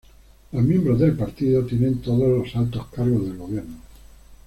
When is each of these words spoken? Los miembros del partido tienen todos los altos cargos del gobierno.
Los 0.51 0.63
miembros 0.63 0.97
del 0.99 1.13
partido 1.15 1.63
tienen 1.63 1.99
todos 2.01 2.27
los 2.47 2.55
altos 2.55 2.87
cargos 2.87 3.23
del 3.23 3.37
gobierno. 3.37 3.77